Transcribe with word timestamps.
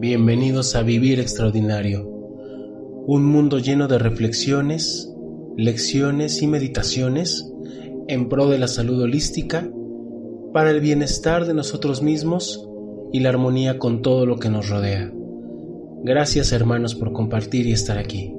Bienvenidos 0.00 0.76
a 0.76 0.82
Vivir 0.82 1.18
Extraordinario, 1.18 2.04
un 3.08 3.24
mundo 3.24 3.58
lleno 3.58 3.88
de 3.88 3.98
reflexiones, 3.98 5.12
lecciones 5.56 6.40
y 6.40 6.46
meditaciones 6.46 7.52
en 8.06 8.28
pro 8.28 8.48
de 8.48 8.58
la 8.58 8.68
salud 8.68 9.02
holística, 9.02 9.68
para 10.52 10.70
el 10.70 10.80
bienestar 10.80 11.46
de 11.46 11.54
nosotros 11.54 12.00
mismos 12.00 12.64
y 13.12 13.18
la 13.18 13.30
armonía 13.30 13.80
con 13.80 14.00
todo 14.00 14.24
lo 14.24 14.38
que 14.38 14.50
nos 14.50 14.68
rodea. 14.68 15.12
Gracias 16.04 16.52
hermanos 16.52 16.94
por 16.94 17.12
compartir 17.12 17.66
y 17.66 17.72
estar 17.72 17.98
aquí. 17.98 18.32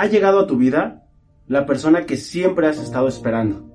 Ha 0.00 0.06
llegado 0.06 0.40
a 0.40 0.46
tu 0.46 0.56
vida 0.56 1.04
la 1.46 1.66
persona 1.66 2.06
que 2.06 2.16
siempre 2.16 2.66
has 2.66 2.78
estado 2.78 3.06
esperando. 3.06 3.68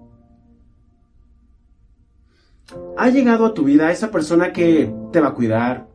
Ha 2.97 3.09
llegado 3.09 3.45
a 3.45 3.53
tu 3.53 3.63
vida 3.63 3.91
esa 3.91 4.09
persona 4.09 4.51
que 4.51 4.91
te 5.11 5.19
va 5.19 5.27
a 5.27 5.33
cuidar, 5.35 5.87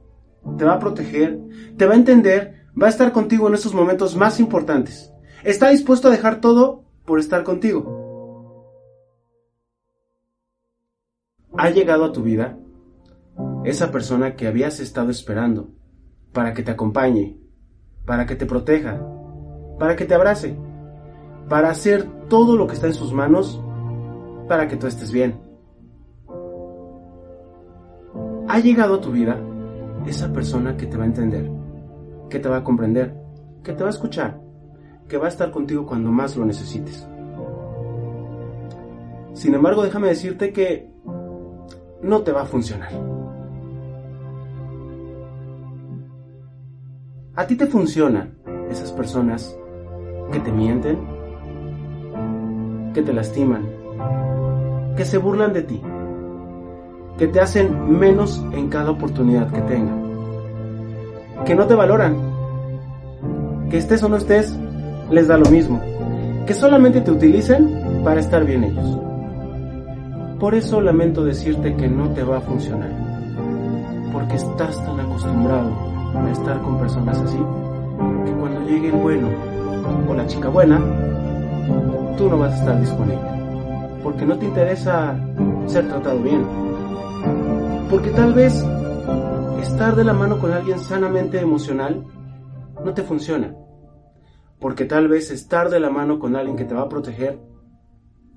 te 0.56 0.64
va 0.64 0.74
a 0.74 0.78
proteger, 0.78 1.40
te 1.76 1.84
va 1.84 1.94
a 1.94 1.96
entender, 1.96 2.68
va 2.80 2.86
a 2.86 2.90
estar 2.90 3.10
contigo 3.10 3.48
en 3.48 3.54
esos 3.54 3.74
momentos 3.74 4.14
más 4.14 4.38
importantes. 4.38 5.12
Está 5.42 5.70
dispuesto 5.70 6.06
a 6.06 6.12
dejar 6.12 6.40
todo 6.40 6.84
por 7.04 7.18
estar 7.18 7.42
contigo. 7.42 8.62
Ha 11.58 11.70
llegado 11.70 12.04
a 12.04 12.12
tu 12.12 12.22
vida 12.22 12.56
esa 13.64 13.90
persona 13.90 14.36
que 14.36 14.46
habías 14.46 14.78
estado 14.78 15.10
esperando 15.10 15.72
para 16.32 16.54
que 16.54 16.62
te 16.62 16.70
acompañe, 16.70 17.36
para 18.04 18.26
que 18.26 18.36
te 18.36 18.46
proteja, 18.46 19.04
para 19.80 19.96
que 19.96 20.04
te 20.04 20.14
abrace, 20.14 20.54
para 21.48 21.70
hacer 21.70 22.06
todo 22.28 22.54
lo 22.54 22.66
que 22.66 22.74
está 22.74 22.86
en 22.86 22.92
sus 22.92 23.14
manos 23.14 23.64
para 24.46 24.68
que 24.68 24.76
tú 24.76 24.86
estés 24.86 25.10
bien. 25.10 25.40
Ha 28.46 28.58
llegado 28.58 28.96
a 28.96 29.00
tu 29.00 29.10
vida 29.10 29.40
esa 30.06 30.30
persona 30.34 30.76
que 30.76 30.84
te 30.84 30.98
va 30.98 31.04
a 31.04 31.06
entender, 31.06 31.50
que 32.28 32.38
te 32.38 32.48
va 32.50 32.58
a 32.58 32.62
comprender, 32.62 33.16
que 33.64 33.72
te 33.72 33.82
va 33.82 33.88
a 33.88 33.92
escuchar, 33.92 34.38
que 35.08 35.16
va 35.16 35.24
a 35.26 35.30
estar 35.30 35.50
contigo 35.50 35.86
cuando 35.86 36.12
más 36.12 36.36
lo 36.36 36.44
necesites. 36.44 37.08
Sin 39.32 39.54
embargo, 39.54 39.82
déjame 39.82 40.08
decirte 40.08 40.52
que 40.52 40.92
no 42.02 42.20
te 42.20 42.32
va 42.32 42.42
a 42.42 42.46
funcionar. 42.46 42.92
A 47.34 47.46
ti 47.46 47.56
te 47.56 47.66
funcionan 47.66 48.36
esas 48.68 48.92
personas 48.92 49.56
que 50.30 50.40
te 50.40 50.52
mienten, 50.52 50.98
que 52.94 53.02
te 53.02 53.12
lastiman, 53.12 53.68
que 54.96 55.04
se 55.04 55.18
burlan 55.18 55.52
de 55.52 55.62
ti, 55.62 55.80
que 57.18 57.26
te 57.26 57.40
hacen 57.40 57.98
menos 57.98 58.44
en 58.52 58.68
cada 58.68 58.90
oportunidad 58.90 59.50
que 59.50 59.60
tengan, 59.62 60.00
que 61.44 61.54
no 61.54 61.66
te 61.66 61.74
valoran, 61.74 62.16
que 63.70 63.78
estés 63.78 64.02
o 64.02 64.08
no 64.08 64.16
estés, 64.16 64.56
les 65.10 65.28
da 65.28 65.36
lo 65.36 65.50
mismo, 65.50 65.80
que 66.46 66.54
solamente 66.54 67.00
te 67.00 67.10
utilicen 67.10 68.02
para 68.04 68.20
estar 68.20 68.44
bien 68.44 68.64
ellos. 68.64 68.98
Por 70.38 70.54
eso 70.54 70.80
lamento 70.80 71.24
decirte 71.24 71.76
que 71.76 71.88
no 71.88 72.10
te 72.10 72.22
va 72.22 72.38
a 72.38 72.40
funcionar, 72.40 72.90
porque 74.12 74.36
estás 74.36 74.82
tan 74.84 74.98
acostumbrado 75.00 75.70
a 76.14 76.30
estar 76.30 76.60
con 76.62 76.78
personas 76.78 77.18
así, 77.20 77.38
que 78.24 78.32
cuando 78.32 78.66
llegue 78.66 78.88
el 78.88 78.96
bueno 78.96 79.49
o 80.08 80.14
la 80.14 80.26
chica 80.26 80.48
buena, 80.48 80.78
tú 82.16 82.28
no 82.28 82.38
vas 82.38 82.52
a 82.52 82.58
estar 82.58 82.80
disponible. 82.80 83.20
Porque 84.02 84.24
no 84.24 84.38
te 84.38 84.46
interesa 84.46 85.18
ser 85.66 85.88
tratado 85.88 86.22
bien. 86.22 86.46
Porque 87.90 88.10
tal 88.10 88.32
vez 88.34 88.64
estar 89.62 89.96
de 89.96 90.04
la 90.04 90.12
mano 90.12 90.38
con 90.38 90.52
alguien 90.52 90.78
sanamente 90.78 91.40
emocional 91.40 92.04
no 92.84 92.94
te 92.94 93.02
funciona. 93.02 93.54
Porque 94.58 94.84
tal 94.84 95.08
vez 95.08 95.30
estar 95.30 95.70
de 95.70 95.80
la 95.80 95.90
mano 95.90 96.18
con 96.18 96.36
alguien 96.36 96.56
que 96.56 96.64
te 96.64 96.74
va 96.74 96.82
a 96.82 96.88
proteger 96.88 97.38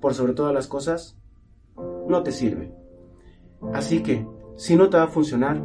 por 0.00 0.14
sobre 0.14 0.34
todas 0.34 0.54
las 0.54 0.66
cosas 0.66 1.18
no 2.08 2.22
te 2.22 2.32
sirve. 2.32 2.74
Así 3.72 4.02
que, 4.02 4.26
si 4.56 4.76
no 4.76 4.90
te 4.90 4.96
va 4.96 5.04
a 5.04 5.08
funcionar, 5.08 5.60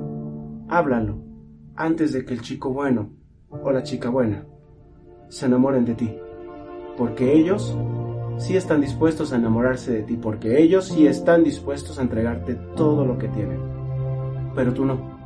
háblalo 0.70 1.20
antes 1.76 2.14
de 2.14 2.26
que 2.26 2.34
el 2.34 2.42
chico 2.42 2.72
bueno 2.72 3.12
o 3.50 3.72
la 3.72 3.84
chica 3.84 4.10
buena 4.10 4.46
se 5.30 5.46
enamoren 5.46 5.86
de 5.86 5.96
ti, 5.96 6.18
porque 6.98 7.34
ellos 7.34 7.78
sí 8.38 8.58
están 8.58 8.82
dispuestos 8.82 9.32
a 9.32 9.38
enamorarse 9.38 9.94
de 9.94 10.04
ti, 10.04 10.18
porque 10.18 10.62
ellos 10.62 10.88
sí 10.88 11.08
están 11.08 11.44
dispuestos 11.44 12.00
a 12.00 12.02
entregarte 12.02 12.56
todo 12.76 13.06
lo 13.06 13.18
que 13.18 13.28
tienen, 13.30 13.60
pero 14.56 14.74
tú 14.74 14.86
no. 14.86 15.18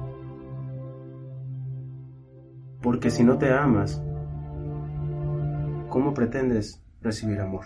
Porque 2.81 3.09
si 3.09 3.23
no 3.23 3.37
te 3.37 3.51
amas, 3.51 4.03
¿cómo 5.89 6.13
pretendes 6.13 6.83
recibir 7.01 7.39
amor? 7.39 7.65